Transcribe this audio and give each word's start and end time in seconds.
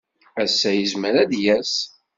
Ass-a, 0.43 0.71
yezmer 0.75 1.13
ad 1.23 1.29
d-yas. 1.31 1.73